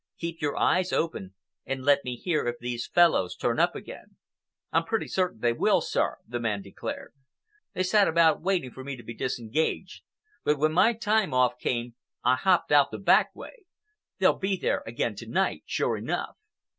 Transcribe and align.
Keep 0.17 0.41
your 0.41 0.57
eyes 0.57 0.91
open, 0.91 1.35
and 1.63 1.83
let 1.85 2.03
me 2.03 2.15
hear 2.15 2.47
if 2.47 2.57
these 2.57 2.87
fellows 2.87 3.35
turn 3.35 3.59
up 3.59 3.75
again." 3.75 4.15
"I'm 4.71 4.83
pretty 4.83 5.07
certain 5.07 5.41
they 5.41 5.53
will, 5.53 5.79
sir," 5.79 6.17
the 6.27 6.39
man 6.39 6.63
declared. 6.63 7.13
"They 7.75 7.83
sat 7.83 8.07
about 8.07 8.41
waiting 8.41 8.71
for 8.71 8.83
me 8.83 8.95
to 8.95 9.03
be 9.03 9.13
disengaged, 9.13 10.01
but 10.43 10.57
when 10.57 10.73
my 10.73 10.93
time 10.93 11.35
off 11.35 11.59
came, 11.59 11.93
I 12.23 12.33
hopped 12.35 12.71
out 12.71 12.89
the 12.89 12.97
back 12.97 13.35
way. 13.35 13.65
They'll 14.17 14.39
be 14.39 14.57
there 14.57 14.81
again 14.87 15.13
to 15.17 15.27
night, 15.27 15.65
sure 15.67 15.97
enough." 15.97 16.35